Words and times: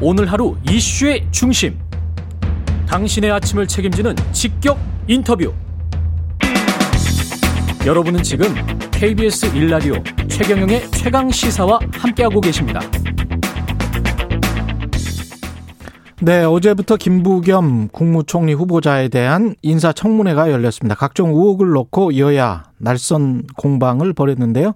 오늘 0.00 0.30
하루 0.30 0.54
이슈의 0.70 1.26
중심. 1.32 1.76
당신의 2.86 3.32
아침을 3.32 3.66
책임지는 3.66 4.14
직격 4.30 4.78
인터뷰. 5.08 5.52
여러분은 7.84 8.22
지금 8.22 8.54
KBS 8.92 9.46
일라디오 9.56 9.94
최경영의 10.28 10.88
최강 10.92 11.28
시사와 11.28 11.80
함께하고 11.94 12.40
계십니다. 12.40 12.80
네, 16.20 16.44
어제부터 16.44 16.96
김부겸 16.96 17.88
국무총리 17.88 18.52
후보자에 18.52 19.08
대한 19.08 19.56
인사청문회가 19.62 20.52
열렸습니다. 20.52 20.94
각종 20.94 21.30
의혹을 21.30 21.70
놓고 21.70 22.16
여야 22.18 22.70
날선 22.78 23.48
공방을 23.56 24.12
벌였는데요. 24.12 24.74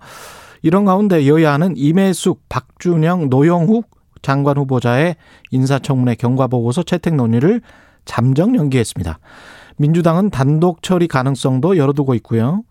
이런 0.62 0.84
가운데 0.84 1.28
여야는 1.28 1.74
임혜숙, 1.76 2.48
박준영, 2.48 3.28
노영욱 3.28 4.01
장관 4.22 4.56
후보자의 4.56 5.16
인사청문회 5.50 6.14
경과보고서 6.14 6.84
채택 6.84 7.14
논의를 7.14 7.60
잠정 8.04 8.56
연기했습니다. 8.56 9.18
민주당은 9.76 10.30
단독 10.30 10.82
처리 10.82 11.08
가능성도 11.08 11.76
열어두고 11.76 12.14
있고요. 12.16 12.62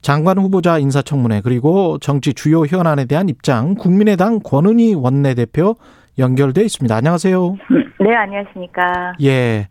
장관 0.00 0.38
후보자 0.38 0.78
인사청문회 0.78 1.40
그리고 1.42 1.98
정치 1.98 2.32
주요 2.32 2.64
현안에 2.64 3.06
대한 3.06 3.28
입장 3.28 3.74
국민의당 3.74 4.40
권은희 4.40 4.94
원내대표 4.94 5.76
연결돼 6.18 6.62
있습니다. 6.64 6.94
안녕하세요. 6.94 7.56
네, 8.00 8.14
안녕하십니까. 8.14 9.14
예. 9.22 9.68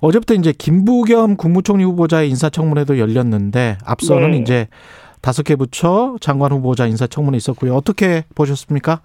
어제부터 0.00 0.34
이제 0.34 0.52
김부겸 0.52 1.36
국무총리 1.36 1.84
후보자의 1.84 2.28
인사청문회도 2.30 2.98
열렸는데 2.98 3.78
앞서는 3.84 4.32
네. 4.32 4.38
이제 4.38 4.68
다섯 5.20 5.42
개 5.42 5.56
부처 5.56 6.16
장관 6.20 6.52
후보자 6.52 6.86
인사청문회 6.86 7.36
있었고요. 7.36 7.74
어떻게 7.74 8.24
보셨습니까? 8.34 9.00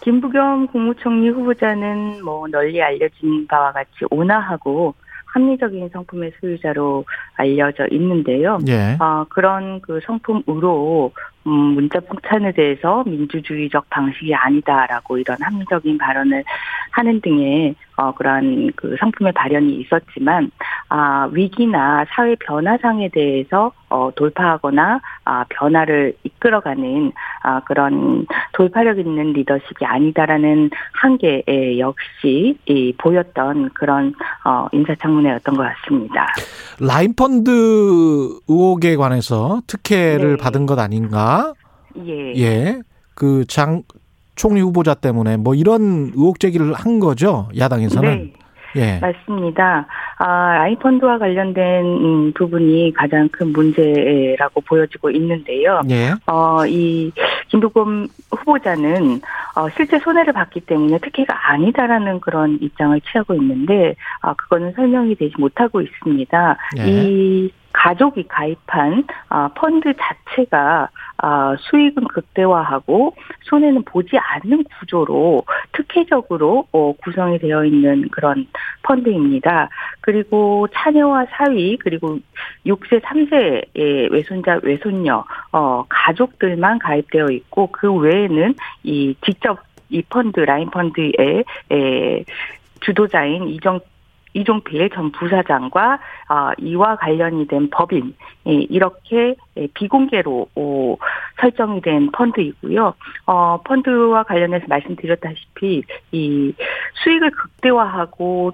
김부겸 0.00 0.68
국무총리 0.68 1.28
후보자는 1.28 2.24
뭐 2.24 2.48
널리 2.48 2.82
알려진 2.82 3.46
바와 3.46 3.72
같이 3.72 3.90
온화하고 4.10 4.94
합리적인 5.32 5.90
성품의 5.92 6.32
소유자로 6.40 7.04
알려져 7.34 7.86
있는데요. 7.90 8.58
예. 8.68 8.96
어, 9.00 9.24
그런 9.28 9.80
그 9.80 10.00
성품으로 10.04 11.12
음, 11.46 11.50
문자 11.50 12.00
폭탄에 12.00 12.52
대해서 12.52 13.02
민주주의적 13.06 13.88
방식이 13.88 14.34
아니다라고 14.34 15.16
이런 15.18 15.38
합리적인 15.40 15.96
발언을 15.96 16.44
하는 16.90 17.20
등의 17.22 17.74
어, 17.96 18.12
그러한 18.12 18.72
그 18.76 18.96
성품의 18.98 19.32
발현이 19.32 19.74
있었지만 19.80 20.50
아, 20.88 21.28
위기나 21.32 22.04
사회 22.10 22.34
변화상에 22.36 23.08
대해서 23.08 23.72
어, 23.88 24.10
돌파하거나 24.14 25.00
아, 25.24 25.44
변화를 25.48 26.14
이끌어가는 26.24 27.12
아, 27.42 27.60
그런 27.60 28.26
돌파력 28.52 28.98
있는 28.98 29.32
리더십이 29.32 29.84
아니다라는 29.84 30.70
한계에 30.92 31.78
역시 31.78 32.58
이, 32.66 32.94
보였던 32.98 33.70
그런 33.70 34.14
어, 34.44 34.66
인사청문회였던 34.72 35.56
것 35.56 35.62
같습니다. 35.62 36.26
라인 36.78 37.14
펀드 37.14 37.50
의혹에 38.48 38.96
관해서 38.96 39.60
특혜를 39.66 40.36
네. 40.36 40.42
받은 40.42 40.66
것 40.66 40.78
아닌가? 40.78 41.52
예. 42.06 42.34
예. 42.36 42.80
그 43.14 43.44
장 43.46 43.82
총리 44.36 44.60
후보자 44.62 44.94
때문에 44.94 45.36
뭐 45.36 45.54
이런 45.54 46.12
의혹 46.14 46.40
제기를 46.40 46.72
한 46.72 46.98
거죠 47.00 47.48
야당에서는. 47.58 48.16
네. 48.16 48.32
예. 48.76 48.98
맞습니다. 48.98 49.86
아, 50.18 50.54
라인펀드와 50.54 51.18
관련된 51.18 51.84
음, 51.84 52.32
부분이 52.34 52.92
가장 52.94 53.28
큰 53.28 53.52
문제라고 53.52 54.60
보여지고 54.62 55.10
있는데요. 55.10 55.80
예. 55.90 56.12
어, 56.26 56.64
이 56.66 57.10
김부겸 57.48 58.08
후보자는 58.30 59.20
어, 59.56 59.68
실제 59.76 59.98
손해를 59.98 60.32
봤기 60.32 60.60
때문에 60.60 60.98
특혜가 60.98 61.50
아니다라는 61.50 62.20
그런 62.20 62.58
입장을 62.60 63.00
취하고 63.00 63.34
있는데 63.34 63.94
아, 64.22 64.34
그거는 64.34 64.72
설명이 64.72 65.16
되지 65.16 65.34
못하고 65.38 65.80
있습니다. 65.80 66.56
예. 66.78 66.86
이 66.86 67.52
가족이 67.72 68.26
가입한 68.28 69.04
아, 69.28 69.48
펀드 69.54 69.92
자체가 69.96 70.88
아, 71.22 71.54
수익은 71.58 72.04
극대화하고 72.04 73.14
손해는 73.42 73.82
보지 73.84 74.16
않는 74.16 74.64
구조로 74.78 75.44
특혜적으로 75.72 76.66
어, 76.72 76.92
구성이 77.02 77.38
되어 77.38 77.64
있는 77.64 78.08
그런 78.08 78.46
펀드입니다. 78.82 79.68
그리고 80.00 80.66
차녀와 80.72 81.26
사위 81.30 81.76
그리고 81.76 82.18
6세 82.66 83.00
3세의 83.02 84.10
외손자 84.10 84.60
외손녀 84.62 85.24
어, 85.52 85.84
가족들만 85.88 86.78
가입되어 86.78 87.26
있고 87.30 87.68
그 87.70 87.92
외에는 87.92 88.54
이 88.84 89.14
직접 89.24 89.58
이 89.90 90.02
펀드 90.02 90.40
라인 90.40 90.70
펀드의 90.70 91.44
에, 91.70 92.24
주도자인 92.80 93.48
이정 93.48 93.80
이종필 94.32 94.90
전 94.90 95.12
부사장과 95.12 95.98
어, 96.28 96.50
이와 96.58 96.96
관련이 96.96 97.46
된 97.48 97.68
법인 97.70 98.14
이렇게 98.44 99.34
비공개로 99.74 100.48
설정이 101.40 101.80
된 101.82 102.10
펀드이고요. 102.12 102.94
어, 103.26 103.60
펀드와 103.62 104.22
관련해서 104.24 104.66
말씀드렸다시피 104.68 105.82
이 106.12 106.54
수익을 107.02 107.30
극대화하고 107.30 108.52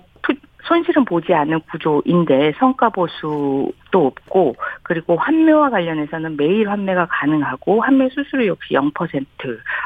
손실은 0.66 1.04
보지 1.04 1.32
않는 1.32 1.60
구조인데 1.71 2.54
성과 2.59 2.88
보수도 2.88 3.72
없고 3.93 4.56
그리고 4.82 5.16
환매와 5.16 5.71
관련해서는 5.71 6.37
매일 6.37 6.69
환매가 6.69 7.06
가능하고 7.06 7.81
환매 7.81 8.09
수수료 8.10 8.47
역시 8.47 8.75
0% 8.75 9.25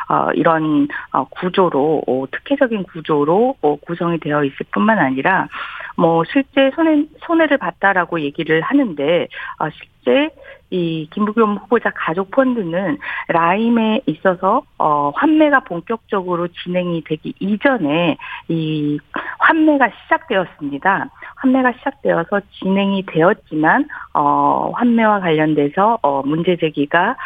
어, 0.08 0.32
이런 0.34 0.88
어, 1.12 1.24
구조로 1.24 2.02
어, 2.06 2.24
특혜적인 2.30 2.84
구조로 2.84 3.56
어, 3.60 3.76
구성이 3.76 4.18
되어 4.18 4.44
있을 4.44 4.66
뿐만 4.72 4.98
아니라 4.98 5.48
뭐 5.96 6.24
실제 6.24 6.70
손해 6.74 7.04
손해를 7.26 7.58
봤다라고 7.58 8.20
얘기를 8.20 8.60
하는데 8.60 9.28
어, 9.58 9.68
실제 9.70 10.30
이 10.70 11.08
김부겸 11.12 11.56
후보자 11.56 11.90
가족 11.94 12.30
펀드는 12.30 12.98
라임에 13.28 14.02
있어서 14.06 14.62
어 14.78 15.10
환매가 15.16 15.60
본격적으로 15.60 16.46
진행이 16.48 17.02
되기 17.04 17.34
이전에 17.40 18.16
이 18.48 18.98
환매가 19.40 19.90
시작되었습니다. 20.04 21.08
환매가 21.36 21.72
시작되어서 21.78 22.40
진행이 22.60 23.04
되었지만 23.06 23.88
어 24.14 24.70
환매와 24.74 25.20
관련돼서 25.20 25.98
어 26.02 26.22
문제 26.22 26.56
제기가 26.56 27.16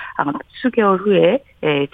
수개월 0.63 0.99
후에 0.99 1.21
예, 1.25 1.39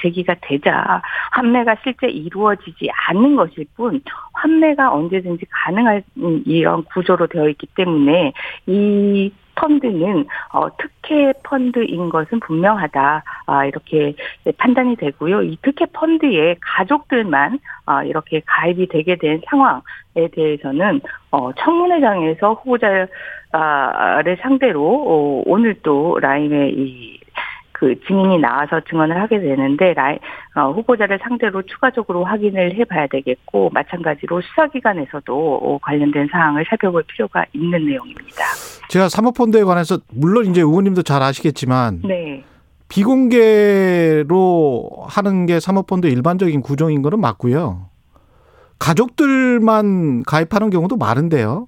제기가 0.00 0.36
되자 0.42 1.02
환매가 1.32 1.76
실제 1.82 2.08
이루어지지 2.08 2.88
않는 3.08 3.36
것일 3.36 3.66
뿐 3.76 4.00
환매가 4.32 4.92
언제든지 4.92 5.46
가능한 5.50 6.02
이런 6.46 6.84
구조로 6.84 7.26
되어 7.28 7.48
있기 7.48 7.66
때문에 7.76 8.32
이 8.66 9.32
펀드는 9.60 10.26
어, 10.52 10.68
특혜 10.76 11.32
펀드인 11.42 12.08
것은 12.08 12.40
분명하다 12.40 13.22
아, 13.46 13.64
이렇게 13.66 14.14
판단이 14.56 14.96
되고요. 14.96 15.42
이 15.42 15.58
특혜 15.62 15.86
펀드에 15.86 16.56
가족들만 16.60 17.58
아, 17.86 18.02
이렇게 18.04 18.40
가입이 18.46 18.88
되게 18.88 19.16
된 19.16 19.40
상황에 19.48 20.28
대해서는 20.32 21.00
어, 21.30 21.52
청문회장에서 21.52 22.54
후보자를 22.54 23.08
상대로 24.40 24.82
어, 24.82 25.42
오늘 25.44 25.74
또 25.82 26.18
라임의 26.20 26.72
이 26.72 27.19
그 27.80 27.98
증인이 28.06 28.38
나와서 28.38 28.78
증언을 28.90 29.18
하게 29.18 29.40
되는데 29.40 29.94
라이, 29.94 30.18
어, 30.54 30.70
후보자를 30.72 31.18
상대로 31.22 31.62
추가적으로 31.62 32.24
확인을 32.24 32.74
해봐야 32.76 33.06
되겠고 33.06 33.70
마찬가지로 33.72 34.42
수사기관에서도 34.42 35.80
관련된 35.82 36.28
사항을 36.30 36.66
살펴볼 36.68 37.02
필요가 37.04 37.46
있는 37.54 37.86
내용입니다. 37.86 38.44
제가 38.90 39.08
사모펀드에 39.08 39.64
관해서 39.64 39.98
물론 40.12 40.44
이제 40.44 40.60
의원님도 40.60 41.04
잘 41.04 41.22
아시겠지만 41.22 42.02
네. 42.04 42.44
비공개로 42.88 44.26
하는 45.08 45.46
게 45.46 45.58
사모펀드 45.58 46.06
일반적인 46.06 46.60
구조인 46.60 47.00
거는 47.00 47.18
맞고요. 47.18 47.86
가족들만 48.78 50.24
가입하는 50.24 50.68
경우도 50.68 50.98
많은데요. 50.98 51.66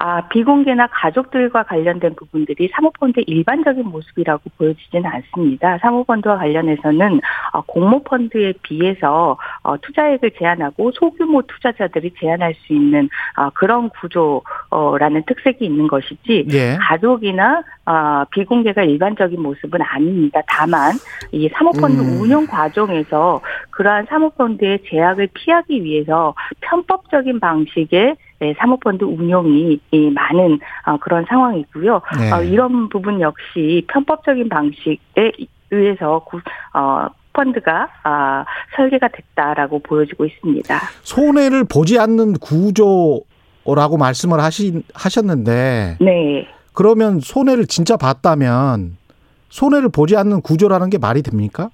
아, 0.00 0.20
비공개나 0.28 0.86
가족들과 0.92 1.64
관련된 1.64 2.14
부분들이 2.14 2.68
사모펀드 2.72 3.20
일반적인 3.26 3.84
모습이라고 3.84 4.42
보여지지는 4.56 5.04
않습니다. 5.06 5.78
사모펀드와 5.78 6.38
관련해서는 6.38 7.20
어, 7.52 7.60
공모펀드에 7.62 8.54
비해서 8.62 9.36
어, 9.62 9.76
투자액을 9.78 10.30
제한하고 10.38 10.92
소규모 10.92 11.42
투자자들이 11.42 12.14
제한할 12.20 12.54
수 12.54 12.72
있는 12.72 13.08
어, 13.36 13.50
그런 13.50 13.90
구조라는 13.90 15.24
특색이 15.26 15.64
있는 15.64 15.88
것이지 15.88 16.46
예. 16.52 16.76
가족이나 16.80 17.62
비공개가 18.30 18.82
일반적인 18.82 19.40
모습은 19.40 19.80
아닙니다. 19.82 20.40
다만 20.46 20.92
이 21.32 21.48
사모펀드 21.48 22.00
음. 22.00 22.20
운영 22.20 22.46
과정에서 22.46 23.40
그러한 23.70 24.06
사모펀드의 24.08 24.80
제약을 24.88 25.28
피하기 25.32 25.82
위해서 25.82 26.34
편법적인 26.60 27.40
방식의 27.40 28.16
네, 28.40 28.54
사모펀드 28.58 29.04
운용이 29.04 29.80
많은 30.14 30.60
어, 30.86 30.96
그런 30.98 31.24
상황이고요. 31.28 32.00
네. 32.18 32.32
어, 32.32 32.42
이런 32.42 32.88
부분 32.88 33.20
역시 33.20 33.84
편법적인 33.88 34.48
방식에 34.48 35.32
의해서 35.70 36.24
어, 36.74 37.08
펀드가 37.32 37.88
아, 38.02 38.44
설계가 38.76 39.08
됐다라고 39.08 39.80
보여지고 39.80 40.24
있습니다. 40.24 40.78
손해를 41.02 41.64
보지 41.64 41.98
않는 41.98 42.34
구조라고 42.34 43.96
말씀을 43.98 44.40
하시, 44.40 44.82
하셨는데 44.94 45.98
네. 46.00 46.48
그러면 46.72 47.20
손해를 47.20 47.66
진짜 47.66 47.96
봤다면 47.96 48.96
손해를 49.48 49.88
보지 49.88 50.16
않는 50.16 50.42
구조라는 50.42 50.90
게 50.90 50.98
말이 50.98 51.22
됩니까? 51.22 51.70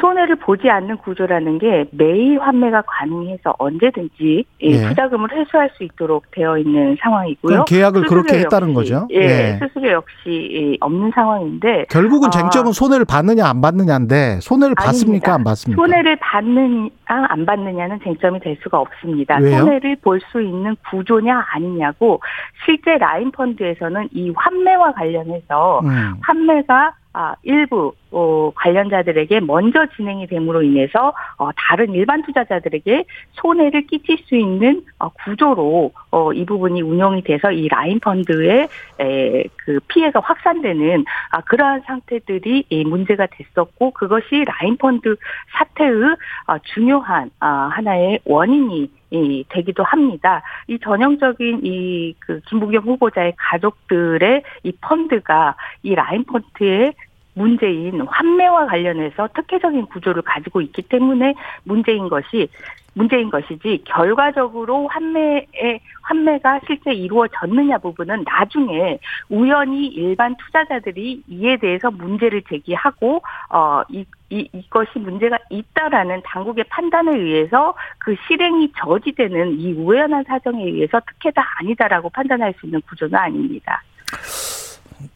손해를 0.00 0.36
보지 0.36 0.68
않는 0.70 0.96
구조라는 0.98 1.58
게 1.58 1.84
매일 1.92 2.40
환매가 2.40 2.82
가능해서 2.86 3.54
언제든지 3.58 4.44
예. 4.62 4.88
투자금을 4.88 5.32
회수할 5.32 5.70
수 5.76 5.84
있도록 5.84 6.24
되어 6.30 6.58
있는 6.58 6.96
상황이고요. 7.00 7.64
계약을 7.66 8.02
그렇게 8.02 8.38
했다는 8.40 8.74
거죠. 8.74 9.06
예, 9.12 9.20
예. 9.20 9.58
수수료 9.60 9.92
역시 9.92 10.76
없는 10.80 11.10
상황인데 11.14 11.86
결국은 11.90 12.28
아. 12.28 12.30
쟁점은 12.30 12.68
어, 12.70 12.72
손해를 12.72 13.04
받느냐 13.04 13.46
안 13.46 13.60
받느냐인데 13.60 14.38
손해를 14.40 14.74
아닙니다. 14.78 14.84
받습니까 14.84 15.34
안 15.34 15.44
받습니까? 15.44 15.82
손해를 15.82 16.16
받느냐 16.16 16.88
안 17.06 17.46
받느냐는 17.46 17.98
쟁점이 18.02 18.40
될 18.40 18.56
수가 18.62 18.78
없습니다. 18.80 19.38
왜요? 19.38 19.58
손해를 19.58 19.96
볼 20.02 20.20
수 20.32 20.40
있는 20.42 20.76
구조냐 20.90 21.44
아니냐고 21.54 22.20
실제 22.64 22.98
라인 22.98 23.30
펀드에서는 23.32 24.08
이 24.12 24.30
환매와 24.36 24.92
관련해서 24.92 25.80
음. 25.82 26.14
환매가 26.20 26.92
아, 27.12 27.34
일부 27.42 27.92
어, 28.12 28.52
관련자들에게 28.54 29.40
먼저 29.40 29.86
진행이 29.96 30.28
됨으로 30.28 30.62
인해서 30.62 31.12
어, 31.38 31.50
다른 31.56 31.92
일반 31.92 32.22
투자자들에게 32.22 33.04
손해를 33.32 33.86
끼칠 33.86 34.18
수 34.26 34.36
있는 34.36 34.82
어, 34.98 35.08
구조로 35.08 35.92
어, 36.10 36.32
이 36.32 36.44
부분이 36.44 36.82
운영이 36.82 37.22
돼서 37.22 37.50
이 37.50 37.68
라인 37.68 37.98
펀드의 38.00 38.68
에, 39.00 39.44
그 39.56 39.80
피해가 39.88 40.20
확산되는 40.20 41.04
아, 41.30 41.40
그러한 41.42 41.82
상태들이 41.86 42.64
이 42.68 42.84
문제가 42.84 43.26
됐었고 43.26 43.90
그것이 43.92 44.44
라인 44.44 44.76
펀드 44.76 45.16
사태의 45.52 46.16
아, 46.46 46.58
중요한 46.74 47.30
아, 47.40 47.70
하나의 47.72 48.20
원인이 48.24 48.99
이 49.10 49.44
되기도 49.48 49.82
합니다. 49.82 50.42
이 50.68 50.78
전형적인 50.78 51.60
이 51.64 52.14
그 52.20 52.40
김부겸 52.46 52.84
후보자의 52.84 53.34
가족들의 53.36 54.42
이 54.62 54.72
펀드가 54.80 55.56
이 55.82 55.94
라인 55.94 56.24
펀드의 56.24 56.94
문제인 57.34 58.00
환매와 58.00 58.66
관련해서 58.66 59.28
특혜적인 59.34 59.86
구조를 59.86 60.22
가지고 60.22 60.60
있기 60.60 60.82
때문에 60.82 61.34
문제인 61.64 62.08
것이 62.08 62.48
문제인 62.94 63.30
것이지 63.30 63.84
결과적으로 63.84 64.88
환매의 64.88 65.80
환매가 66.02 66.60
실제 66.66 66.92
이루어졌느냐 66.92 67.78
부분은 67.78 68.24
나중에 68.24 68.98
우연히 69.28 69.86
일반 69.86 70.36
투자자들이 70.36 71.22
이에 71.28 71.56
대해서 71.56 71.90
문제를 71.90 72.42
제기하고 72.48 73.22
어이 73.48 74.04
이, 74.32 74.48
이것이 74.52 74.98
문제가 74.98 75.38
있다라는 75.50 76.22
당국의 76.24 76.64
판단에 76.64 77.16
의해서 77.16 77.74
그 77.98 78.14
실행이 78.26 78.72
저지되는 78.78 79.58
이 79.58 79.72
우연한 79.72 80.24
사정에 80.24 80.64
의해서 80.64 81.00
특혜다 81.00 81.42
아니다라고 81.58 82.10
판단할 82.10 82.54
수 82.58 82.66
있는 82.66 82.80
구조는 82.82 83.14
아닙니다. 83.16 83.82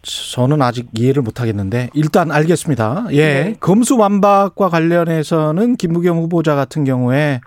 저는 0.03 0.63
아직 0.63 0.89
이해를 0.93 1.23
못 1.23 1.41
하겠는데 1.41 1.91
일단 1.95 2.31
알겠습니다. 2.31 3.07
예. 3.13 3.17
네. 3.17 3.57
검수완박과 3.61 4.69
관련해서는 4.69 5.77
김부겸 5.77 6.19
후보자 6.19 6.55
같은 6.55 6.85
경우에 6.85 7.41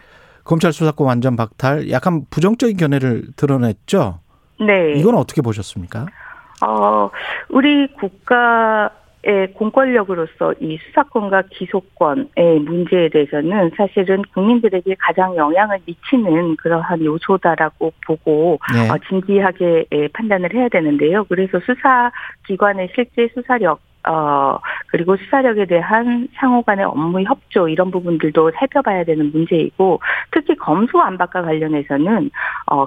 검찰 0.44 0.72
수사권 0.72 1.08
완전 1.08 1.36
박탈 1.36 1.92
약간 1.92 2.26
부정적인 2.30 2.78
견해를 2.78 3.28
드러냈죠. 3.36 4.20
네. 4.60 4.94
이건 4.96 5.16
어떻게 5.16 5.42
보셨습니까? 5.42 6.08
어, 6.66 7.10
우리 7.50 7.88
국가 8.00 8.90
의 9.24 9.52
공권력으로서 9.54 10.54
이 10.60 10.78
수사권과 10.78 11.44
기소권의 11.50 12.60
문제에 12.62 13.10
대해서는 13.10 13.72
사실은 13.76 14.22
국민들에게 14.34 14.96
가장 15.00 15.36
영향을 15.36 15.80
미치는 15.86 16.56
그러한 16.58 17.04
요소다라고 17.04 17.94
보고 18.06 18.60
네. 18.74 18.90
어, 18.90 18.98
진지하게 19.10 19.86
판단을 20.14 20.54
해야 20.54 20.70
되는데요. 20.70 21.26
그래서 21.26 21.60
수사기관의 21.60 22.90
실제 22.94 23.28
수사력 23.34 23.82
어, 24.08 24.60
그리고 24.88 25.18
수사력에 25.18 25.66
대한 25.66 26.30
상호 26.36 26.62
간의 26.62 26.86
업무 26.86 27.22
협조 27.22 27.68
이런 27.68 27.92
부분들도 27.92 28.52
살펴봐야 28.52 29.04
되는 29.04 29.32
문제이고 29.32 30.00
특히 30.32 30.56
검수 30.56 30.98
안박과 31.00 31.42
관련해서는 31.42 32.30
어, 32.72 32.86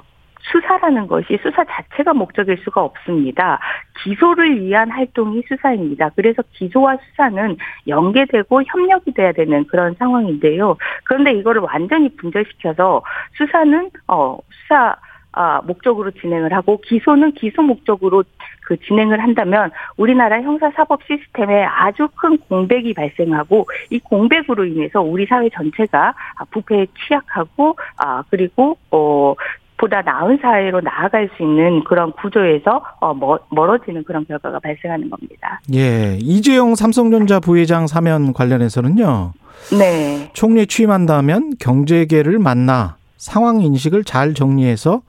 수사라는 0.51 1.07
것이 1.07 1.37
수사 1.41 1.63
자체가 1.63 2.13
목적일 2.13 2.57
수가 2.63 2.83
없습니다. 2.83 3.59
기소를 4.03 4.61
위한 4.61 4.89
활동이 4.89 5.43
수사입니다. 5.47 6.09
그래서 6.15 6.41
기소와 6.53 6.97
수사는 6.97 7.57
연계되고 7.87 8.63
협력이 8.63 9.13
돼야 9.13 9.31
되는 9.31 9.65
그런 9.67 9.95
상황인데요. 9.99 10.77
그런데 11.05 11.33
이거를 11.33 11.61
완전히 11.61 12.15
분절시켜서 12.15 13.01
수사는 13.37 13.89
어 14.07 14.37
수사 14.49 14.95
아, 15.33 15.61
목적으로 15.65 16.11
진행을 16.11 16.53
하고 16.53 16.81
기소는 16.81 17.31
기소 17.33 17.61
목적으로 17.61 18.23
그 18.65 18.77
진행을 18.77 19.21
한다면 19.21 19.71
우리나라 19.95 20.41
형사사법 20.41 21.01
시스템에 21.03 21.63
아주 21.63 22.09
큰 22.15 22.37
공백이 22.37 22.93
발생하고 22.93 23.67
이 23.89 23.99
공백으로 23.99 24.65
인해서 24.65 25.01
우리 25.01 25.25
사회 25.25 25.49
전체가 25.49 26.13
부패에 26.51 26.87
취약하고 27.07 27.77
아 27.97 28.23
그리고 28.29 28.77
어 28.91 29.35
보다 29.81 30.01
나은 30.03 30.37
사회로 30.39 30.81
나아갈 30.81 31.27
수 31.35 31.41
있는 31.41 31.83
그런 31.83 32.11
구조에서 32.11 32.83
어, 32.99 33.13
멀어지는 33.49 34.03
그런 34.03 34.23
결과가 34.27 34.59
발생하는 34.59 35.09
겁니다. 35.09 35.59
예, 35.73 36.17
이재용 36.21 36.75
삼성전자 36.75 37.39
부회장 37.39 37.87
사면 37.87 38.31
관련해서는요. 38.31 39.33
네. 39.77 40.29
총리 40.33 40.67
취임한다면 40.67 41.53
경제계를 41.59 42.37
만나 42.37 42.95
상황 43.17 43.61
인식을 43.61 44.03
잘 44.03 44.35
정리해서 44.35 45.01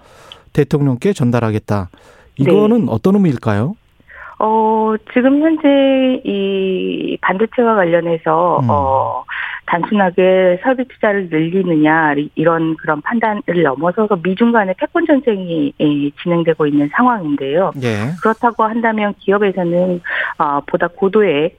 대통령께 0.55 1.13
전달하겠다. 1.13 1.91
이거는 2.39 2.87
네. 2.87 2.93
어떤 2.93 3.17
의미일까요? 3.17 3.75
어, 4.39 4.95
지금 5.13 5.43
현재 5.43 5.69
이 6.25 7.19
반도체와 7.21 7.75
관련해서 7.75 8.61
음. 8.61 8.69
어 8.71 9.25
단순하게 9.67 10.61
설비 10.63 10.85
투자를 10.89 11.29
늘리느냐 11.31 12.15
이런 12.35 12.77
그런 12.77 13.01
판단을 13.01 13.43
넘어서서 13.63 14.19
미중 14.23 14.53
간의 14.53 14.75
패권 14.79 15.07
전쟁이 15.07 15.73
진행되고 16.23 16.67
있는 16.67 16.89
상황인데요. 16.93 17.73
예. 17.83 18.11
그렇다고 18.21 18.65
한다면 18.65 19.15
기업에서는 19.19 20.01
어, 20.39 20.61
보다 20.67 20.89
고도의 20.89 21.57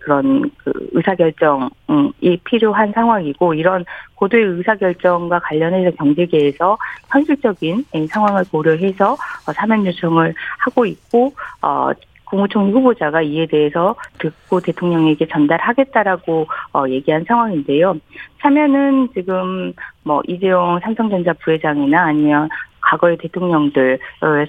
그런 0.00 0.50
그 0.58 0.72
의사결정이 0.92 2.38
필요한 2.44 2.92
상황이고 2.92 3.54
이런 3.54 3.84
고도의 4.14 4.44
의사결정과 4.44 5.40
관련해서 5.40 5.90
경제계에서 5.96 6.78
현실적인 7.10 7.84
상황을 8.08 8.44
고려해서 8.50 9.12
어, 9.12 9.52
사면 9.54 9.86
요청을 9.86 10.34
하고 10.58 10.86
있고 10.86 11.32
어, 11.62 11.90
국무총리 12.24 12.72
후보자가 12.72 13.22
이에 13.22 13.46
대해서 13.46 13.94
듣고 14.18 14.60
대통령에게 14.60 15.26
전달하겠다라고 15.28 16.46
어, 16.72 16.84
얘기한 16.88 17.24
상황인데요. 17.26 17.96
사면은 18.40 19.08
지금 19.14 19.72
뭐 20.02 20.22
이재용 20.26 20.78
삼성전자 20.80 21.32
부회장이나 21.34 22.04
아니면 22.04 22.48
과거의 22.80 23.16
대통령들 23.16 23.98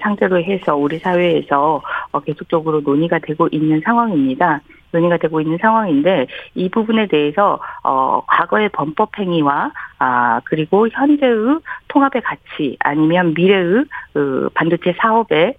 상대로 0.01 0.41
해서 0.41 0.75
우리 0.75 0.99
사회에서 0.99 1.81
어, 2.11 2.19
계속적으로 2.19 2.81
논의가 2.81 3.19
되고 3.19 3.47
있는 3.51 3.81
상황입니다. 3.81 4.61
논의가 4.95 5.17
되고 5.17 5.41
있는 5.41 5.57
상황인데 5.61 6.27
이 6.53 6.69
부분에 6.69 7.07
대해서 7.07 7.59
어 7.83 8.21
과거의 8.27 8.69
범법 8.69 9.19
행위와 9.19 9.71
아 9.99 10.41
그리고 10.45 10.87
현재의 10.87 11.59
통합의 11.89 12.21
가치 12.21 12.77
아니면 12.79 13.33
미래의 13.33 13.85
그 14.13 14.49
반도체 14.53 14.95
사업의 14.97 15.37
에, 15.39 15.55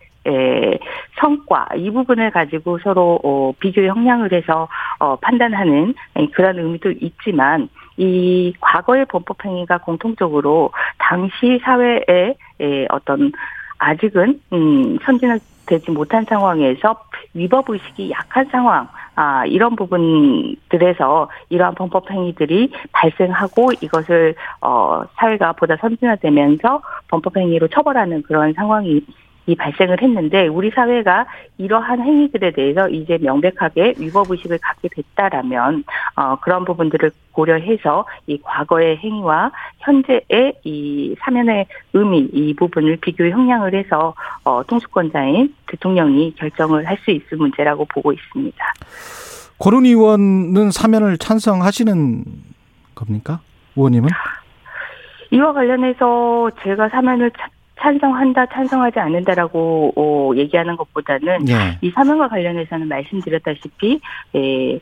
성과 1.19 1.69
이 1.77 1.91
부분을 1.91 2.31
가지고 2.31 2.79
서로 2.79 3.21
어, 3.23 3.53
비교 3.59 3.83
형량을 3.83 4.33
해서 4.33 4.69
어, 4.99 5.17
판단하는 5.17 5.95
그런 6.33 6.59
의미도 6.59 6.93
있지만 7.01 7.69
이 7.97 8.53
과거의 8.61 9.07
범법 9.07 9.45
행위가 9.45 9.79
공통적으로 9.79 10.71
당시 10.99 11.61
사회의 11.63 12.37
에, 12.61 12.87
어떤 12.91 13.33
아직은 13.79 14.41
음, 14.53 14.99
선진화되지 15.03 15.91
못한 15.91 16.25
상황에서 16.25 17.03
위법 17.35 17.71
의식이 17.71 18.11
약한 18.11 18.47
상황 18.47 18.89
아, 19.15 19.47
이런 19.47 19.77
부분들에서 19.77 21.31
이러한 21.49 21.75
범법 21.75 22.11
행위들이 22.11 22.71
발생하고 22.93 23.73
이것을 23.81 24.35
어 24.61 25.03
사회가 25.17 25.55
보다 25.55 25.77
선진화되면서 25.77 26.83
범법 27.09 27.37
행위로 27.39 27.69
처벌하는 27.69 28.23
그런 28.23 28.53
상황이 28.53 29.01
이 29.47 29.55
발생을 29.55 30.03
했는데 30.03 30.49
우리 30.49 30.71
사회가 30.71 31.27
이러한 31.59 32.01
행위들에 32.01 32.51
대해서 32.51 32.89
이제 32.89 33.17
명백하게 33.21 33.95
위법 33.99 34.31
의식을 34.31 34.59
갖게 34.59 34.89
됐다라면 34.89 35.85
어 36.17 36.37
그런 36.41 36.65
부분들을 36.65 37.11
고려해서 37.33 38.05
이 38.27 38.39
과거의 38.43 38.97
행위와 38.97 39.53
현재의 39.79 40.55
이 40.65 41.15
사면의 41.21 41.67
의미 41.93 42.29
이 42.33 42.55
부분을 42.55 42.97
비교 42.97 43.29
형량을 43.29 43.75
해서 43.75 44.15
어 44.45 44.63
통수권자인 44.65 45.55
대통령이 45.69 46.35
결정을 46.37 46.87
할 46.87 46.97
수 47.05 47.11
있을 47.11 47.37
문제라고 47.37 47.85
보고 47.85 48.11
있습니다. 48.13 48.57
고른 49.59 49.85
의원은 49.85 50.71
사면을 50.71 51.19
찬성하시는 51.19 52.25
겁니까? 52.95 53.41
의원님은? 53.77 54.09
이와 55.31 55.53
관련해서 55.53 56.51
제가 56.63 56.89
사면을 56.89 57.31
찬성한다, 57.79 58.47
찬성하지 58.47 58.99
않는다라고 58.99 59.93
어, 59.97 60.37
얘기하는 60.37 60.77
것보다는 60.77 61.49
예. 61.49 61.79
이 61.81 61.91
사면과 61.91 62.29
관련해서는 62.29 62.89
말씀드렸다시피 62.89 64.01
예, 64.35 64.81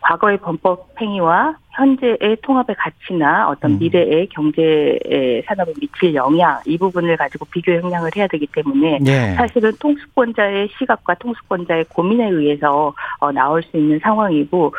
과거의 0.00 0.38
범법 0.38 0.94
행위와 1.00 1.56
현재의 1.72 2.36
통합의 2.42 2.76
가치나 2.76 3.48
어떤 3.48 3.72
음. 3.72 3.78
미래의 3.80 4.28
경제 4.28 4.98
산업에 5.46 5.72
미칠 5.80 6.14
영향 6.14 6.60
이 6.64 6.78
부분을 6.78 7.16
가지고 7.16 7.44
비교 7.46 7.72
형량을 7.72 8.10
해야 8.16 8.26
되기 8.28 8.46
때문에 8.46 8.98
네. 9.00 9.34
사실은 9.34 9.72
통수권자의 9.78 10.70
시각과 10.78 11.14
통수권자의 11.14 11.86
고민에 11.88 12.28
의해서 12.30 12.94
어, 13.18 13.32
나올 13.32 13.62
수 13.64 13.76
있는 13.76 13.98
상황이고 13.98 14.72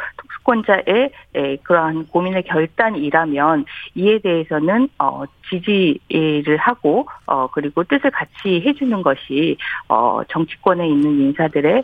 통수권자의 0.47 1.11
그러한 1.63 2.07
고민의 2.07 2.43
결단이라면 2.43 3.65
이에 3.95 4.19
대해서는 4.19 4.87
어, 4.97 5.23
지지를 5.49 6.57
하고 6.57 7.07
어, 7.25 7.47
그리고 7.51 7.83
뜻을 7.83 8.09
같이 8.11 8.63
해주는 8.65 9.01
것이 9.01 9.57
정치권에 10.29 10.87
있는 10.87 11.19
인사들의 11.19 11.83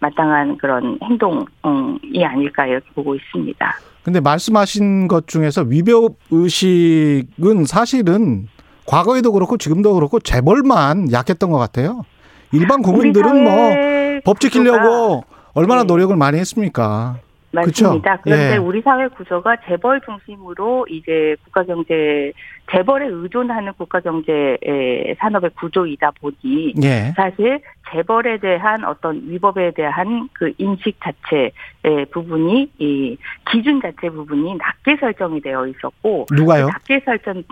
마땅한 0.00 0.58
그런 0.58 0.98
행동이 1.02 2.24
아닐까 2.24 2.66
이렇게 2.66 2.86
보고 2.94 3.14
있습니다. 3.14 3.74
근데 4.02 4.20
말씀하신 4.20 5.08
것 5.08 5.26
중에서 5.26 5.62
위법 5.62 6.14
의식은 6.30 7.64
사실은 7.66 8.48
과거에도 8.86 9.32
그렇고 9.32 9.58
지금도 9.58 9.94
그렇고 9.94 10.18
재벌만 10.18 11.12
약했던 11.12 11.50
것 11.50 11.58
같아요. 11.58 12.04
일반 12.52 12.80
국민들은 12.80 13.44
뭐 13.44 13.98
법 14.24 14.40
지키려고 14.40 15.24
얼마나 15.54 15.82
네. 15.82 15.86
노력을 15.86 16.14
많이 16.16 16.38
했습니까? 16.38 17.18
맞습니다. 17.66 18.16
그쵸? 18.16 18.22
그런데 18.24 18.54
예. 18.54 18.56
우리 18.56 18.80
사회 18.82 19.08
구조가 19.08 19.56
재벌 19.66 20.00
중심으로 20.00 20.86
이제 20.88 21.36
국가 21.44 21.64
경제 21.64 22.32
재벌에 22.70 23.06
의존하는 23.06 23.72
국가 23.74 24.00
경제 24.00 24.56
산업의 25.18 25.50
구조이다 25.58 26.12
보니 26.20 26.74
예. 26.82 27.12
사실 27.16 27.60
재벌에 27.90 28.38
대한 28.38 28.84
어떤 28.84 29.22
위법에 29.28 29.70
대한 29.72 30.28
그 30.32 30.52
인식 30.58 30.98
자체 31.02 31.50
의 31.84 32.04
부분이 32.06 32.70
이 32.78 33.16
기준 33.50 33.80
자체 33.80 34.10
부분이 34.10 34.56
낮게 34.56 34.96
설정이 35.00 35.40
되어 35.40 35.66
있었고 35.66 36.26
누가요? 36.32 36.66
그 36.66 36.70
낮게 36.72 37.02
설정 37.04 37.42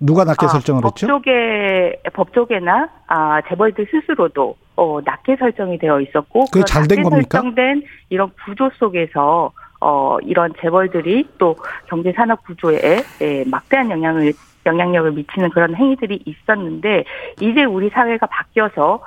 누가 0.00 0.24
낮게 0.24 0.46
아, 0.46 0.48
설정을 0.48 0.84
했죠? 0.84 1.06
법조계 1.06 2.02
법조계나 2.12 2.88
아 3.06 3.40
재벌들 3.48 3.86
스스로도 3.90 4.56
어 4.76 5.00
낮게 5.04 5.36
설정이 5.36 5.78
되어 5.78 6.00
있었고 6.00 6.46
그게 6.52 6.64
잘된 6.64 7.02
겁니까? 7.02 7.40
설정된 7.40 7.82
이런 8.10 8.30
구조 8.44 8.70
속에서 8.78 9.52
어 9.80 10.18
이런 10.22 10.52
재벌들이 10.60 11.28
또 11.38 11.56
경제 11.88 12.12
산업 12.12 12.44
구조에 12.44 13.02
에, 13.20 13.44
막대한 13.46 13.90
영향을 13.90 14.32
영향력을 14.66 15.12
미치는 15.12 15.50
그런 15.50 15.74
행위들이 15.74 16.22
있었는데 16.24 17.04
이제 17.40 17.64
우리 17.64 17.88
사회가 17.88 18.26
바뀌어서 18.26 19.00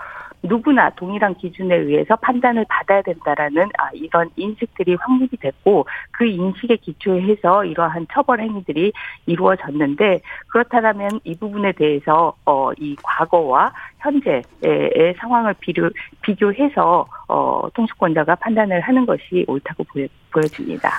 누구나 0.43 0.89
동일한 0.91 1.35
기준에 1.35 1.75
의해서 1.75 2.15
판단을 2.15 2.65
받아야 2.67 3.01
된다라는 3.01 3.69
아, 3.77 3.89
이런 3.93 4.29
인식들이 4.35 4.95
확립이 4.95 5.37
됐고 5.37 5.85
그 6.11 6.25
인식에 6.25 6.77
기초해서 6.77 7.65
이러한 7.65 8.07
처벌 8.11 8.41
행위들이 8.41 8.91
이루어졌는데 9.27 10.21
그렇다면 10.47 11.19
이 11.23 11.35
부분에 11.35 11.73
대해서 11.73 12.33
어, 12.45 12.71
이 12.73 12.95
과거와 13.03 13.71
현재의 13.99 15.13
상황을 15.19 15.53
비교, 15.59 15.89
비교해서 16.21 17.05
어, 17.27 17.67
통수권자가 17.73 18.35
판단을 18.35 18.81
하는 18.81 19.05
것이 19.05 19.45
옳다고 19.47 19.83
보여, 19.85 20.07
보여집니다. 20.31 20.89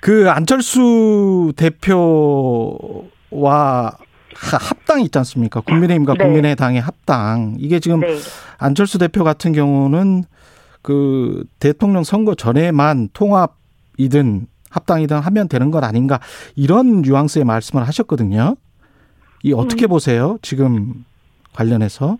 그 0.00 0.28
안철수 0.30 1.52
대표와 1.56 3.08
합당이 4.40 5.04
있지 5.04 5.18
않습니까? 5.18 5.60
국민의힘과 5.60 6.14
네. 6.14 6.24
국민의당의 6.24 6.80
합당. 6.80 7.56
이게 7.58 7.80
지금 7.80 8.00
네. 8.00 8.16
안철수 8.58 8.98
대표 8.98 9.24
같은 9.24 9.52
경우는 9.52 10.24
그 10.82 11.44
대통령 11.58 12.04
선거 12.04 12.34
전에만 12.34 13.08
통합이든 13.12 14.46
합당이든 14.70 15.18
하면 15.18 15.48
되는 15.48 15.70
것 15.70 15.82
아닌가 15.82 16.20
이런 16.54 17.02
뉘앙스의 17.02 17.44
말씀을 17.44 17.86
하셨거든요. 17.86 18.56
이 19.42 19.52
어떻게 19.52 19.86
음. 19.86 19.88
보세요? 19.88 20.38
지금 20.42 21.04
관련해서? 21.54 22.18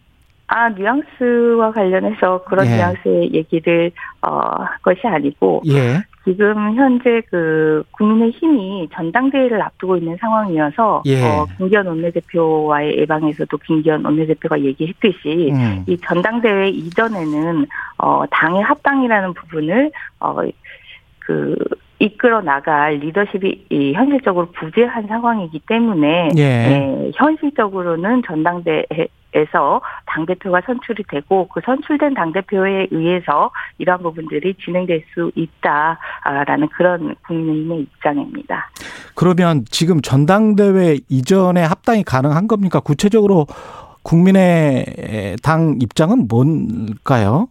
아, 0.48 0.70
뉘앙스와 0.70 1.72
관련해서 1.72 2.44
그런 2.44 2.66
예. 2.66 2.76
뉘앙스의 2.76 3.34
얘기를 3.34 3.92
어, 4.22 4.30
한 4.30 4.78
것이 4.82 5.06
아니고 5.06 5.62
예. 5.66 6.02
지금 6.28 6.74
현재 6.76 7.22
그 7.30 7.82
국민의힘이 7.92 8.88
전당대회를 8.92 9.62
앞두고 9.62 9.96
있는 9.96 10.14
상황이어서 10.20 11.02
예. 11.06 11.24
어, 11.24 11.46
김기현 11.56 11.86
원내대표와의 11.86 12.98
예방에서도 12.98 13.56
김기현 13.56 14.04
원내대표가 14.04 14.60
얘기했듯이 14.60 15.50
음. 15.52 15.84
이 15.86 15.96
전당대회 16.06 16.68
이전에는 16.68 17.66
어, 17.96 18.24
당의 18.30 18.62
합당이라는 18.62 19.32
부분을 19.32 19.90
어, 20.20 20.36
그 21.20 21.56
이끌어 21.98 22.42
나갈 22.42 22.96
리더십이 22.96 23.94
현실적으로 23.94 24.50
부재한 24.52 25.06
상황이기 25.06 25.60
때문에 25.66 26.28
예. 26.36 26.42
예, 26.42 27.10
현실적으로는 27.14 28.22
전당대회 28.26 29.08
에서 29.34 29.82
당 30.06 30.24
대표가 30.24 30.62
선출이 30.64 31.04
되고 31.06 31.48
그 31.48 31.60
선출된 31.62 32.14
당 32.14 32.32
대표에 32.32 32.86
의해서 32.90 33.50
이러한 33.76 34.02
부분들이 34.02 34.54
진행될 34.54 35.04
수 35.12 35.30
있다라는 35.34 36.68
그런 36.68 37.14
국민의힘의 37.26 37.80
입장입니다. 37.80 38.70
그러면 39.14 39.64
지금 39.70 40.00
전당대회 40.00 40.98
이전에 41.10 41.62
합당이 41.62 42.04
가능한 42.04 42.48
겁니까? 42.48 42.80
구체적으로 42.80 43.46
국민의 44.02 45.36
당 45.42 45.76
입장은 45.82 46.26
뭔가요? 46.28 47.48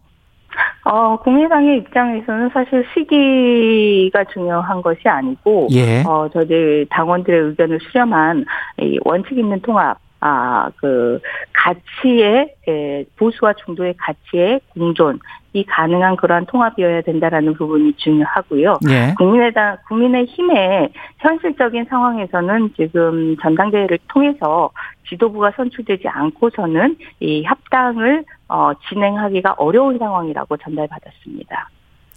어, 0.84 1.16
국민당의 1.18 1.78
입장에서는 1.78 2.50
사실 2.52 2.84
시기가 2.94 4.24
중요한 4.32 4.80
것이 4.80 5.06
아니고, 5.06 5.68
예. 5.72 6.02
어, 6.02 6.28
저들 6.32 6.86
당원들의 6.90 7.40
의견을 7.50 7.78
수렴한 7.80 8.46
이 8.80 8.98
원칙 9.04 9.36
있는 9.36 9.60
통합, 9.60 9.98
아, 10.20 10.70
그, 10.76 11.20
가치의, 11.52 12.54
에, 12.66 13.04
보수와 13.16 13.54
중도의 13.64 13.94
가치의 13.96 14.60
공존, 14.70 15.20
이 15.54 15.64
가능한 15.64 16.16
그러한 16.16 16.46
통합이어야 16.46 17.02
된다라는 17.02 17.54
부분이 17.54 17.94
중요하고요. 17.94 18.78
예. 18.90 19.14
국민의당, 19.16 19.78
국민의힘의 19.88 20.90
현실적인 21.18 21.86
상황에서는 21.88 22.70
지금 22.76 23.36
전당대회를 23.38 23.98
통해서 24.08 24.70
지도부가 25.08 25.52
선출되지 25.56 26.06
않고서는 26.08 26.96
이 27.20 27.44
합당을 27.44 28.24
어, 28.48 28.72
진행하기가 28.88 29.54
어려운 29.58 29.98
상황이라고 29.98 30.56
전달받았습니다. 30.58 31.70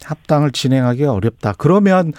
합당을 0.04 0.52
진행하기 0.52 1.06
어렵다. 1.06 1.54
그러면 1.58 2.12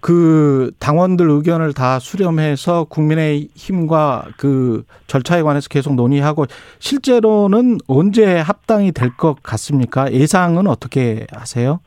그 0.00 0.70
당원들 0.78 1.28
의견을 1.28 1.72
다 1.72 1.98
수렴해서 1.98 2.84
국민의 2.84 3.48
힘과 3.54 4.26
그 4.36 4.84
절차에 5.06 5.42
관해서 5.42 5.68
계속 5.68 5.94
논의하고 5.94 6.46
실제로는 6.78 7.78
언제 7.88 8.38
합당이 8.38 8.92
될 8.92 9.16
것 9.16 9.42
같습니까? 9.42 10.12
예상은 10.12 10.66
어떻게 10.66 11.26
하세요? 11.32 11.80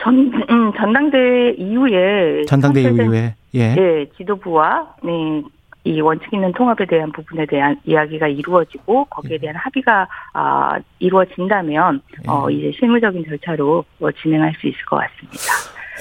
전 0.00 0.32
음, 0.50 0.72
전당대회 0.76 1.52
이후에 1.58 2.44
전당대회 2.46 2.90
이후에 2.90 3.34
예. 3.54 3.60
예 3.76 4.06
지도부와 4.16 4.94
네 5.02 5.42
이 5.84 6.00
원칙 6.00 6.32
있는 6.32 6.52
통합에 6.52 6.86
대한 6.86 7.10
부분에 7.10 7.44
대한 7.46 7.76
이야기가 7.84 8.28
이루어지고 8.28 9.06
거기에 9.06 9.38
대한 9.38 9.56
합의가 9.56 10.06
아, 10.32 10.78
이루어진다면 11.00 12.00
어, 12.28 12.46
예. 12.50 12.54
이제 12.54 12.72
실무적인 12.78 13.24
절차로 13.24 13.84
뭐 13.98 14.12
진행할 14.12 14.54
수 14.60 14.68
있을 14.68 14.78
것 14.84 14.96
같습니다. 14.96 15.38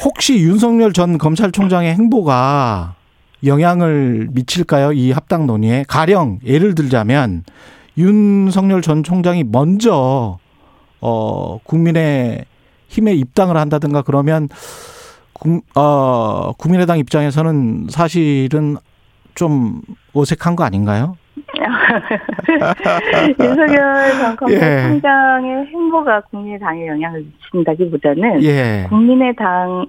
혹시 0.03 0.39
윤석열 0.39 0.93
전 0.93 1.17
검찰총장의 1.17 1.93
행보가 1.95 2.95
영향을 3.45 4.29
미칠까요? 4.31 4.93
이 4.93 5.11
합당 5.11 5.45
논의에 5.45 5.85
가령 5.87 6.39
예를 6.43 6.75
들자면 6.75 7.43
윤석열 7.97 8.81
전 8.81 9.03
총장이 9.03 9.43
먼저 9.43 10.39
어 11.01 11.59
국민의 11.63 12.45
힘에 12.87 13.13
입당을 13.13 13.57
한다든가 13.57 14.01
그러면 14.01 14.49
국, 15.33 15.63
어, 15.75 16.53
국민의당 16.57 16.99
입장에서는 16.99 17.87
사실은 17.89 18.77
좀 19.33 19.81
어색한 20.13 20.55
거 20.55 20.63
아닌가요? 20.63 21.17
윤석열 23.39 24.11
전 24.17 24.35
검찰총장의 24.37 25.51
예. 25.51 25.65
행보가 25.71 26.21
국민의당에 26.21 26.87
영향을 26.87 27.25
미친다기보다는 27.53 28.43
예. 28.43 28.85
국민의당의 28.89 29.87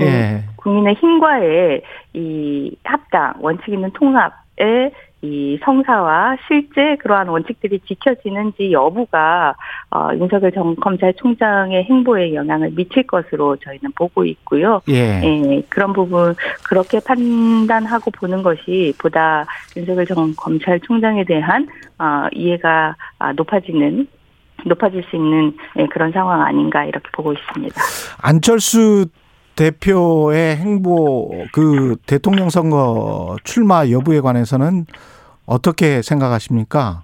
예. 0.00 0.44
국민의 0.56 0.94
힘과의 0.94 1.82
이 2.14 2.76
합당 2.84 3.34
원칙 3.40 3.72
있는 3.72 3.90
통합에 3.92 4.92
이 5.22 5.58
성사와 5.62 6.36
실제 6.48 6.96
그러한 6.96 7.28
원칙들이 7.28 7.80
지켜지는지 7.80 8.72
여부가 8.72 9.54
어, 9.90 10.08
윤석열 10.14 10.50
전 10.52 10.74
검찰총장의 10.76 11.84
행보에 11.84 12.34
영향을 12.34 12.70
미칠 12.70 13.06
것으로 13.06 13.56
저희는 13.56 13.92
보고 13.94 14.24
있고요. 14.24 14.80
예. 14.88 15.20
예. 15.22 15.62
그런 15.68 15.92
부분 15.92 16.34
그렇게 16.64 17.00
판단하고 17.00 18.10
보는 18.12 18.42
것이 18.42 18.94
보다 18.98 19.44
윤석열 19.76 20.06
전 20.06 20.34
검찰총장에 20.36 21.24
대한 21.24 21.66
어, 21.98 22.26
이해가 22.32 22.96
아, 23.18 23.32
높아지는 23.32 24.06
높아질 24.64 25.04
수 25.10 25.16
있는 25.16 25.54
예, 25.78 25.86
그런 25.86 26.12
상황 26.12 26.42
아닌가 26.42 26.84
이렇게 26.84 27.08
보고 27.12 27.32
있습니다. 27.32 27.74
안철수 28.22 29.06
대표의 29.56 30.56
행보 30.56 31.30
그 31.52 31.96
대통령 32.06 32.50
선거 32.50 33.36
출마 33.44 33.88
여부에 33.88 34.20
관해서는 34.20 34.86
어떻게 35.46 36.02
생각하십니까? 36.02 37.02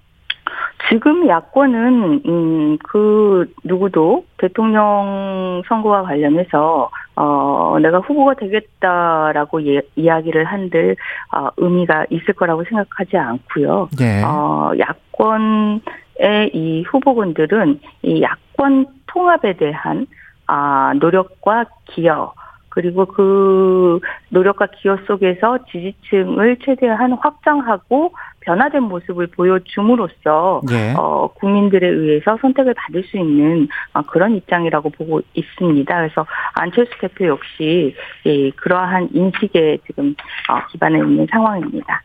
지금 0.89 1.27
야권은 1.27 2.21
음그 2.25 3.53
누구도 3.63 4.25
대통령 4.37 5.61
선거와 5.67 6.03
관련해서 6.03 6.89
어 7.15 7.77
내가 7.81 7.99
후보가 7.99 8.35
되겠다라고 8.35 9.65
예, 9.67 9.81
이야기를 9.95 10.45
한들 10.45 10.95
어, 11.33 11.49
의미가 11.57 12.05
있을 12.09 12.33
거라고 12.35 12.63
생각하지 12.63 13.17
않고요. 13.17 13.89
네. 13.97 14.23
어 14.23 14.71
야권의 14.77 16.51
이 16.53 16.83
후보군들은 16.83 17.79
이 18.03 18.21
야권 18.21 18.85
통합에 19.07 19.57
대한 19.57 20.05
아 20.47 20.93
노력과 20.99 21.65
기여 21.85 22.33
그리고 22.69 23.05
그 23.05 23.99
노력과 24.29 24.67
기여 24.67 24.99
속에서 25.07 25.57
지지층을 25.65 26.57
최대한 26.63 27.13
확장하고 27.13 28.13
변화된 28.41 28.83
모습을 28.83 29.27
보여줌으로써 29.27 30.61
네. 30.67 30.93
어, 30.95 31.27
국민들에 31.27 31.87
의해서 31.87 32.37
선택을 32.39 32.75
받을 32.75 33.03
수 33.03 33.17
있는 33.17 33.67
어, 33.93 34.03
그런 34.03 34.35
입장이라고 34.35 34.91
보고 34.91 35.21
있습니다. 35.33 35.95
그래서 35.97 36.25
안철수 36.53 36.91
대표 36.99 37.25
역시 37.25 37.95
예, 38.27 38.51
그러한 38.51 39.09
인식에 39.11 39.79
지금 39.87 40.15
어, 40.47 40.65
기반에 40.67 40.99
있는 40.99 41.25
상황입니다. 41.31 42.01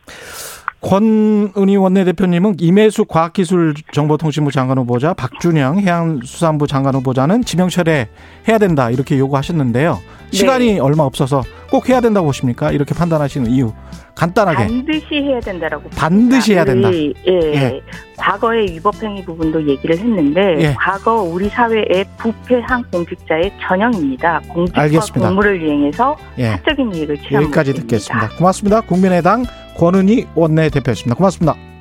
권은희 0.83 1.77
원내대표님은 1.77 2.55
임혜수 2.59 3.05
과학기술정보통신부 3.05 4.51
장관 4.51 4.77
후보자, 4.77 5.13
박준영 5.13 5.79
해양수산부 5.79 6.67
장관 6.67 6.95
후보자는 6.95 7.45
지명 7.45 7.69
철회해야 7.69 8.57
된다 8.59 8.89
이렇게 8.89 9.17
요구하셨는데요. 9.17 9.99
시간이 10.31 10.73
네. 10.73 10.79
얼마 10.79 11.03
없어서 11.03 11.43
꼭 11.71 11.89
해야 11.89 12.01
된다고 12.01 12.27
보십니까? 12.27 12.71
이렇게 12.71 12.93
판단하시는 12.93 13.49
이유 13.49 13.71
간단하게 14.15 14.67
반드시 14.67 15.15
해야 15.15 15.39
된다라고 15.39 15.89
반드시 15.89 16.53
해야 16.53 16.65
된다. 16.65 16.93
예, 16.93 17.13
예. 17.27 17.81
과거의 18.17 18.73
위법행위 18.73 19.23
부분도 19.25 19.67
얘기를 19.67 19.97
했는데 19.97 20.55
예. 20.59 20.75
과거 20.77 21.21
우리 21.21 21.49
사회의 21.49 22.05
부패한 22.17 22.83
공직자의 22.91 23.53
전형입니다. 23.61 24.41
공직과 24.49 24.81
알겠습니다. 24.81 25.27
공무를 25.29 25.61
이행해서 25.63 26.15
예. 26.37 26.47
사적인 26.49 26.93
이익을 26.93 27.17
취한 27.19 27.43
여기까지 27.43 27.73
듣겠습니다. 27.73 28.29
고맙습니다. 28.37 28.81
국민의당 28.81 29.45
권은희 29.75 30.27
원내대표였습니다. 30.35 31.15
고맙습니다. 31.15 31.72